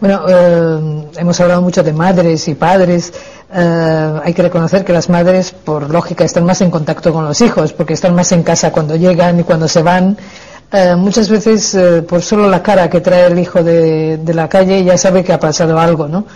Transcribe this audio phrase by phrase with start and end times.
[0.00, 3.12] Bueno, eh, hemos hablado mucho de madres y padres.
[3.52, 7.40] Eh, hay que reconocer que las madres, por lógica, están más en contacto con los
[7.40, 10.16] hijos, porque están más en casa cuando llegan y cuando se van.
[10.72, 11.76] Eh, muchas veces,
[12.08, 15.32] por solo la cara que trae el hijo de, de, la calle, ya sabe que
[15.32, 16.26] ha pasado algo, ¿no?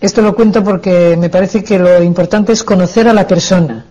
[0.00, 3.84] Esto lo cuento porque me parece que lo importante es conocer a la persona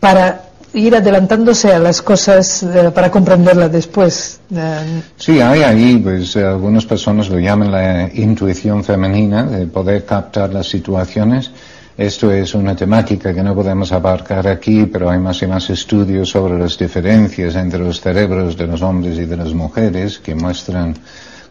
[0.00, 4.40] para ir adelantándose a las cosas eh, para comprenderlas después.
[4.54, 10.52] Eh, sí, hay ahí, pues algunas personas lo llaman la intuición femenina, de poder captar
[10.52, 11.50] las situaciones.
[11.96, 16.30] Esto es una temática que no podemos abarcar aquí, pero hay más y más estudios
[16.30, 20.96] sobre las diferencias entre los cerebros de los hombres y de las mujeres que muestran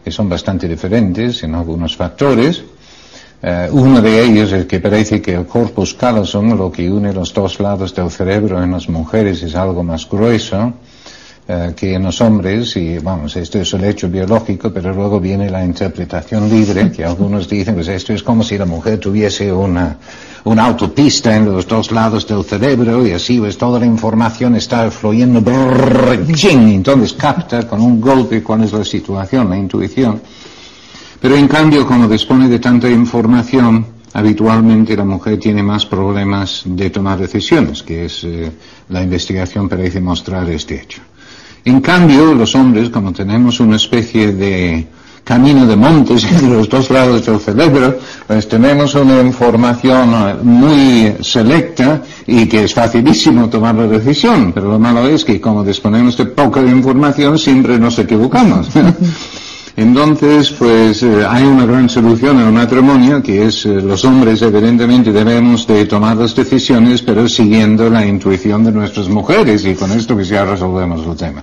[0.04, 2.64] que son bastante diferentes en algunos factores.
[3.44, 7.34] Eh, uno de ellos es que parece que el corpus callosum, lo que une los
[7.34, 10.74] dos lados del cerebro en las mujeres, es algo más grueso
[11.48, 15.50] eh, que en los hombres, y vamos, esto es el hecho biológico, pero luego viene
[15.50, 19.96] la interpretación libre, que algunos dicen, pues esto es como si la mujer tuviese una,
[20.44, 24.88] una autopista en los dos lados del cerebro, y así pues toda la información está
[24.92, 30.22] fluyendo, brrr, entonces capta con un golpe cuál es la situación, la intuición.
[31.22, 36.90] Pero en cambio, como dispone de tanta información, habitualmente la mujer tiene más problemas de
[36.90, 38.50] tomar decisiones, que es eh,
[38.88, 41.00] la investigación parece mostrar este hecho.
[41.64, 44.84] En cambio, los hombres, como tenemos una especie de
[45.22, 50.10] camino de montes entre los dos lados del cerebro, pues tenemos una información
[50.42, 55.62] muy selecta y que es facilísimo tomar la decisión, pero lo malo es que como
[55.62, 58.70] disponemos de poca información siempre nos equivocamos.
[59.74, 65.12] Entonces, pues eh, hay una gran solución el matrimonio, que es eh, los hombres evidentemente
[65.12, 70.14] debemos de tomar las decisiones, pero siguiendo la intuición de nuestras mujeres, y con esto
[70.14, 71.42] pues ya resolvemos el tema.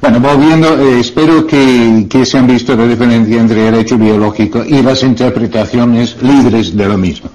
[0.00, 4.64] Bueno, volviendo, eh, espero que, que se han visto la diferencia entre el hecho biológico
[4.64, 7.30] y las interpretaciones libres de lo mismo.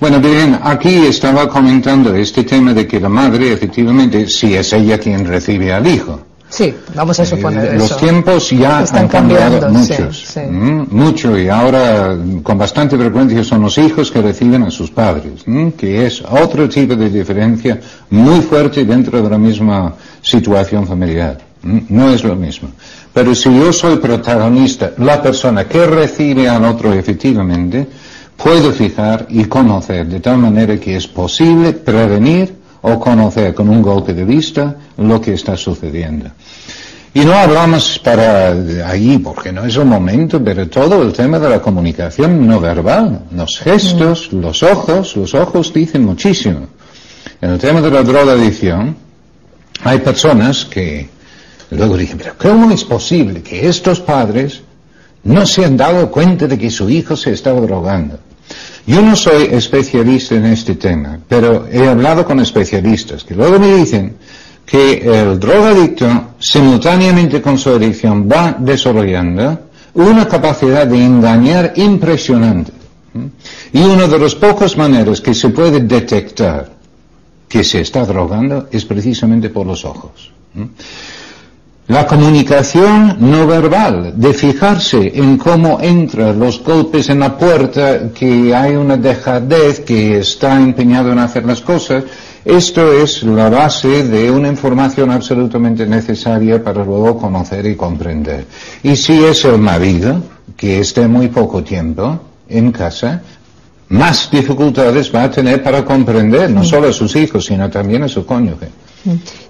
[0.00, 4.98] Bueno, bien, aquí estaba comentando este tema de que la madre, efectivamente, si es ella
[4.98, 6.20] quien recibe al hijo.
[6.48, 10.36] Sí, vamos a eh, suponer Los tiempos ya han cambiado muchos,
[10.90, 15.44] mucho, y ahora con bastante frecuencia son los hijos que reciben a sus padres,
[15.76, 17.80] que es otro tipo de diferencia
[18.10, 21.38] muy fuerte dentro de la misma situación familiar.
[21.62, 22.68] No es lo mismo.
[23.12, 27.88] Pero si yo soy protagonista, la persona que recibe al otro efectivamente,
[28.36, 32.54] puedo fijar y conocer de tal manera que es posible prevenir
[32.88, 36.30] o conocer con un golpe de vista lo que está sucediendo.
[37.12, 38.52] Y no hablamos para
[38.88, 43.22] allí, porque no es el momento, pero todo el tema de la comunicación no verbal,
[43.32, 44.40] los gestos, mm.
[44.40, 46.68] los ojos, los ojos dicen muchísimo.
[47.40, 48.96] En el tema de la drogadicción,
[49.82, 51.08] hay personas que
[51.70, 54.60] luego dicen, pero ¿cómo es posible que estos padres
[55.24, 58.20] no se han dado cuenta de que su hijo se estaba drogando?
[58.86, 63.74] Yo no soy especialista en este tema, pero he hablado con especialistas que luego me
[63.76, 64.16] dicen
[64.64, 69.60] que el drogadicto simultáneamente con su adicción va desarrollando
[69.94, 72.72] una capacidad de engañar impresionante.
[73.72, 76.70] Y una de las pocas maneras que se puede detectar
[77.48, 80.30] que se está drogando es precisamente por los ojos.
[81.88, 88.52] La comunicación no verbal, de fijarse en cómo entran los golpes en la puerta, que
[88.52, 92.02] hay una dejadez, que está empeñado en hacer las cosas,
[92.44, 98.46] esto es la base de una información absolutamente necesaria para luego conocer y comprender.
[98.82, 100.20] Y si es el marido,
[100.56, 102.18] que esté muy poco tiempo
[102.48, 103.22] en casa,
[103.90, 108.08] más dificultades va a tener para comprender no solo a sus hijos, sino también a
[108.08, 108.70] su cónyuge.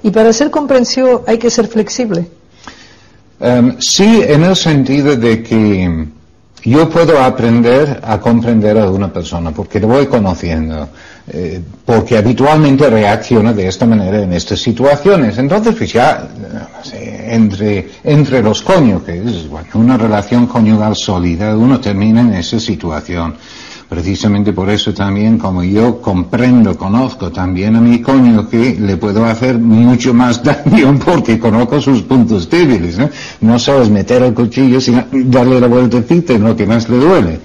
[0.02, 2.26] Y para ser comprensivo hay que ser flexible.
[3.40, 6.06] Em, sí, en el sentido de que
[6.64, 10.88] yo puedo aprender a comprender a una persona porque lo voy conociendo,
[11.28, 15.38] eh, porque habitualmente reacciona de esta manera en estas situaciones.
[15.38, 16.28] Entonces, pues ya,
[16.92, 23.36] entre, entre los cónyuges, bueno, una relación conyugal sólida, uno termina en esa situación.
[23.88, 29.58] Precisamente por eso también, como yo comprendo, conozco también a mi cónyuge, le puedo hacer
[29.58, 32.98] mucho más daño porque conozco sus puntos débiles.
[32.98, 33.08] ¿no?
[33.42, 37.40] no sabes meter el cuchillo sin darle la vueltecita en lo que más le duele.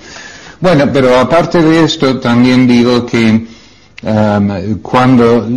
[0.59, 3.47] Bueno, pero aparte de esto, también digo que
[4.03, 5.47] um, cuando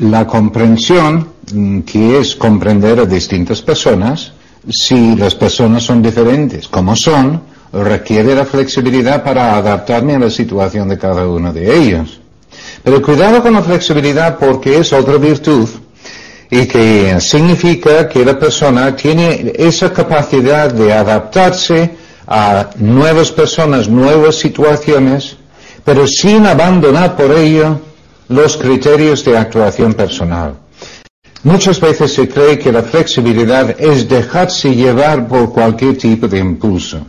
[0.00, 4.32] la comprensión, mm, que es comprender a distintas personas,
[4.68, 7.40] si las personas son diferentes como son,
[7.72, 12.20] requiere la flexibilidad para adaptarme a la situación de cada uno de ellos.
[12.82, 15.68] Pero cuidado con la flexibilidad porque es otra virtud
[16.50, 21.90] y que significa que la persona tiene esa capacidad de adaptarse
[22.26, 25.36] a nuevas personas, nuevas situaciones,
[25.84, 27.80] pero sin abandonar por ello
[28.28, 30.54] los criterios de actuación personal.
[31.44, 37.00] Muchas veces se cree que la flexibilidad es dejarse llevar por cualquier tipo de impulso.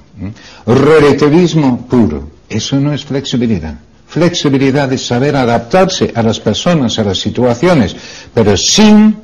[0.66, 2.28] Relativismo puro.
[2.50, 3.76] Eso no es flexibilidad.
[4.08, 7.96] Flexibilidad es saber adaptarse a las personas, a las situaciones,
[8.34, 9.16] pero sin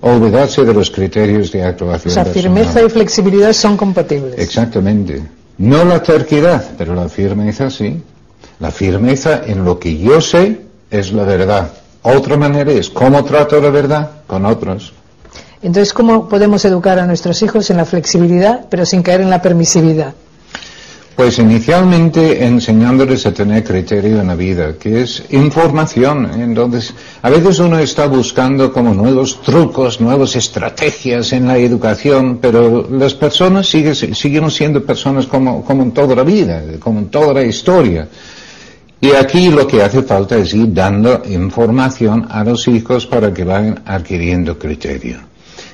[0.00, 2.12] olvidarse de los criterios de actuación.
[2.12, 4.38] O sea, firmeza y flexibilidad son compatibles.
[4.38, 5.22] Exactamente.
[5.58, 8.02] No la terquedad, pero la firmeza sí.
[8.58, 11.70] La firmeza en lo que yo sé es la verdad.
[12.02, 14.92] Otra manera es cómo trato la verdad con otros.
[15.62, 19.40] Entonces, ¿cómo podemos educar a nuestros hijos en la flexibilidad, pero sin caer en la
[19.40, 20.14] permisividad?
[21.16, 26.30] Pues inicialmente enseñándoles a tener criterio en la vida, que es información.
[26.40, 32.88] Entonces, a veces uno está buscando como nuevos trucos, nuevas estrategias en la educación, pero
[32.90, 37.34] las personas siguen, siguen siendo personas como, como en toda la vida, como en toda
[37.34, 38.08] la historia.
[39.02, 43.44] Y aquí lo que hace falta es ir dando información a los hijos para que
[43.44, 45.18] vayan adquiriendo criterio.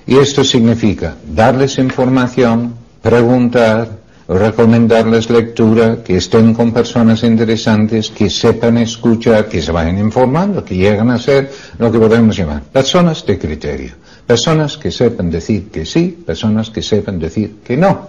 [0.06, 3.97] Y esto significa darles información, preguntar,
[4.28, 10.76] recomendarles lectura, que estén con personas interesantes, que sepan escuchar, que se vayan informando, que
[10.76, 13.92] lleguen a ser lo que podemos llamar personas de criterio.
[14.26, 18.08] Personas que sepan decir que sí, personas que sepan decir que no.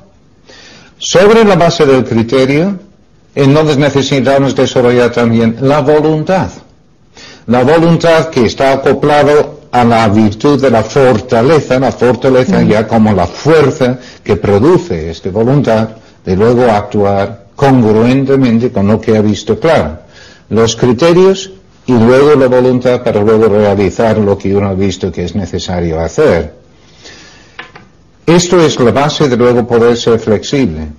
[0.97, 2.77] Sobre la base del criterio,
[3.33, 6.49] entonces necesitamos desarrollar también la voluntad.
[7.47, 13.13] La voluntad que está acoplado a la virtud de la fortaleza, la fortaleza ya como
[13.13, 15.89] la fuerza que produce esta voluntad
[16.29, 19.97] de luego actuar congruentemente con lo que ha visto claro.
[20.49, 21.49] Los criterios
[21.87, 25.99] y luego la voluntad para luego realizar lo que uno ha visto que es necesario
[25.99, 26.53] hacer.
[28.27, 30.89] Esto es la base de luego poder ser flexible.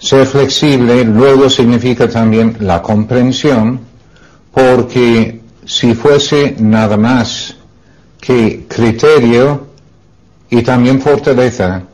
[0.00, 3.78] Ser flexible luego significa también la comprensión,
[4.52, 7.54] porque si fuese nada más
[8.20, 9.68] que criterio
[10.50, 11.84] y también fortaleza,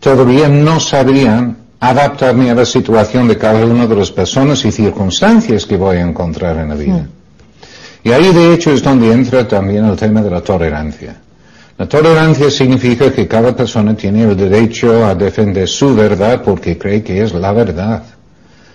[0.00, 5.64] todavía no sabrían adaptarme a la situación de cada una de las personas y circunstancias
[5.64, 7.06] que voy a encontrar en la vida.
[8.02, 11.16] Y ahí de hecho es donde entra también el tema de la tolerancia.
[11.78, 17.02] La tolerancia significa que cada persona tiene el derecho a defender su verdad porque cree
[17.02, 18.02] que es la verdad.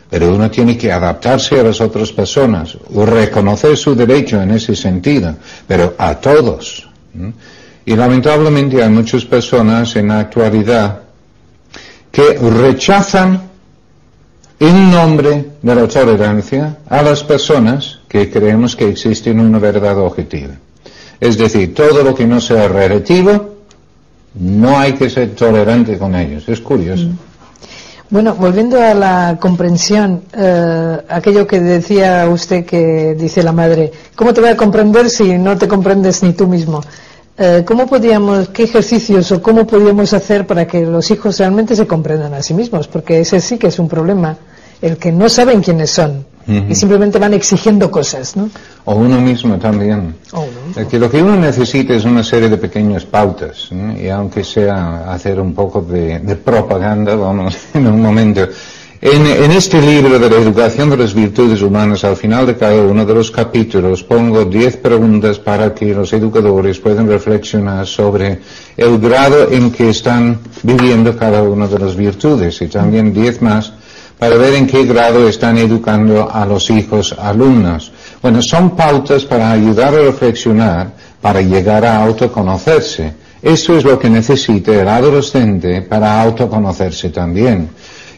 [0.10, 4.76] Pero uno tiene que adaptarse a las otras personas, o reconocer su derecho en ese
[4.76, 5.36] sentido,
[5.68, 6.88] pero a todos.
[7.86, 11.05] Y lamentablemente hay muchas personas en la actualidad
[12.16, 13.42] que rechazan
[14.58, 20.54] en nombre de la tolerancia a las personas que creemos que existen una verdad objetiva.
[21.20, 23.56] Es decir, todo lo que no sea relativo,
[24.36, 26.48] no hay que ser tolerante con ellos.
[26.48, 27.08] Es curioso.
[27.08, 27.18] Mm.
[28.10, 34.34] Bueno, volviendo a la comprensión, eh, aquello que decía usted que dice la madre, ¿cómo
[34.34, 36.82] te voy a comprender si no te comprendes ni tú mismo?
[37.38, 41.86] Eh, ¿Cómo podíamos, qué ejercicios o cómo podíamos hacer para que los hijos realmente se
[41.86, 42.88] comprendan a sí mismos?
[42.88, 44.38] Porque ese sí que es un problema,
[44.82, 48.50] el que no saben quiénes son y simplemente van exigiendo cosas, ¿no?
[48.86, 50.16] O uno mismo también.
[50.90, 55.40] Que lo que uno necesita es una serie de pequeñas pautas, y aunque sea hacer
[55.40, 58.48] un poco de, propaganda, vamos, en un momento.
[59.02, 63.06] En, este libro de la educación de las virtudes humanas, al final de cada uno
[63.06, 68.40] de los capítulos, pongo diez preguntas para que los educadores puedan reflexionar sobre
[68.78, 73.74] el grado en que están viviendo cada una de las virtudes y también diez más
[74.18, 77.92] para ver en qué grado están educando a los hijos alumnos.
[78.22, 83.14] Bueno, son pautas para ayudar a reflexionar, para llegar a autoconocerse.
[83.42, 87.70] Esto es lo que necesita el adolescente para autoconocerse también.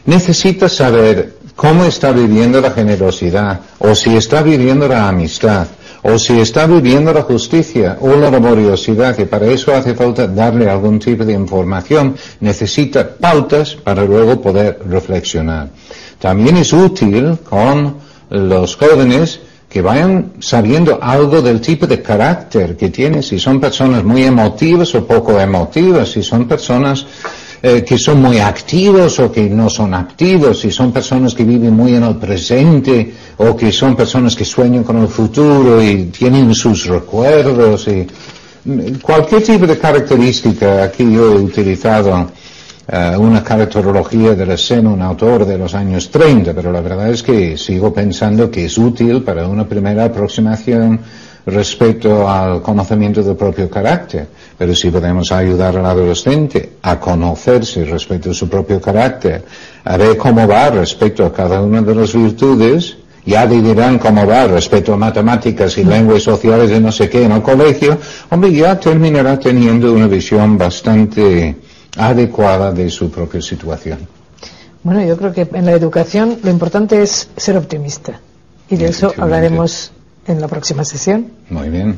[0.08, 5.68] Necesita saber cómo está viviendo la generosidad o si está viviendo la amistad
[6.02, 10.70] o si está viviendo la justicia o la laboriosidad, que para eso hace falta darle
[10.70, 15.72] algún tipo de información, necesita pautas para luego poder reflexionar.
[16.20, 17.98] También es útil con
[18.30, 24.06] los jóvenes que vayan sabiendo algo del tipo de carácter que tienen, si son personas
[24.06, 27.06] muy emotivas o poco emotivas, si son personas
[27.62, 31.74] eh, que son muy activos o que no son activos, si son personas que viven
[31.74, 36.54] muy en el presente o que son personas que sueñan con el futuro y tienen
[36.54, 38.08] sus recuerdos y
[38.66, 40.84] mm, cualquier tipo de característica.
[40.84, 42.28] Aquí yo he utilizado
[42.90, 47.10] eh, una caracterología de la escena, un autor de los años 30, pero la verdad
[47.10, 51.00] es que sigo pensando que es útil para una primera aproximación
[51.48, 54.28] respecto al conocimiento del propio carácter.
[54.58, 59.44] Pero si podemos ayudar al adolescente a conocerse respecto a su propio carácter,
[59.86, 64.48] a ver cómo va respecto a cada una de las virtudes, ya dirán cómo va
[64.48, 67.98] respecto a matemáticas y lenguas sociales de no sé qué en el colegio,
[68.30, 71.56] hombre, ya terminará teniendo una visión bastante
[71.98, 74.00] adecuada de su propia situación.
[74.84, 78.20] Bueno, yo creo que en la educación lo importante es ser optimista.
[78.70, 79.92] Y de eso hablaremos
[80.28, 81.32] en la próxima sesión.
[81.50, 81.98] Muy bien.